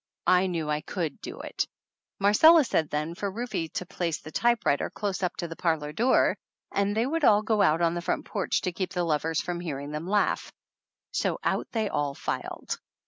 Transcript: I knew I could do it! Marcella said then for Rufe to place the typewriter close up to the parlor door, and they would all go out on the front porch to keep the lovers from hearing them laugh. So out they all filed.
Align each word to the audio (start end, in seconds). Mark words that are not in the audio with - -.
I 0.25 0.47
knew 0.47 0.67
I 0.67 0.81
could 0.81 1.21
do 1.21 1.41
it! 1.41 1.67
Marcella 2.17 2.63
said 2.63 2.89
then 2.89 3.13
for 3.13 3.29
Rufe 3.31 3.71
to 3.73 3.85
place 3.85 4.17
the 4.17 4.31
typewriter 4.31 4.89
close 4.89 5.21
up 5.21 5.37
to 5.37 5.47
the 5.47 5.55
parlor 5.55 5.93
door, 5.93 6.39
and 6.71 6.97
they 6.97 7.05
would 7.05 7.23
all 7.23 7.43
go 7.43 7.61
out 7.61 7.83
on 7.83 7.93
the 7.93 8.01
front 8.01 8.25
porch 8.25 8.61
to 8.61 8.71
keep 8.71 8.93
the 8.93 9.03
lovers 9.03 9.41
from 9.41 9.59
hearing 9.59 9.91
them 9.91 10.07
laugh. 10.07 10.51
So 11.11 11.37
out 11.43 11.67
they 11.71 11.87
all 11.87 12.15
filed. 12.15 12.79